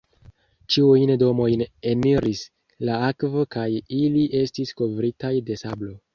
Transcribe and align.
Ĉiujn 0.75 1.11
domojn 1.23 1.63
eniris 1.91 2.41
la 2.91 2.97
akvo 3.09 3.45
kaj 3.59 3.67
ili 4.01 4.27
estis 4.43 4.75
kovritaj 4.83 5.35
de 5.53 5.63
sablo. 5.67 5.97